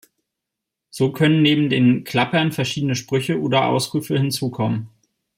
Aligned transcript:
So 0.89 1.11
können 1.11 1.43
neben 1.43 1.69
den 1.69 2.03
Klappern 2.05 2.51
verschiedene 2.51 2.95
Sprüche 2.95 3.39
oder 3.39 3.67
Ausrufe 3.67 4.17
hinzukommen. 4.17 4.89